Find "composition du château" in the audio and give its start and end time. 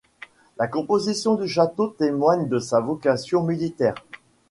0.67-1.89